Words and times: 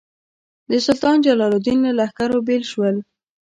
د 0.69 0.71
سلطان 0.85 1.17
جلال 1.25 1.51
الدین 1.57 1.79
له 1.85 1.91
لښکرو 1.99 2.39
بېل 2.47 2.63
شول. 2.71 2.95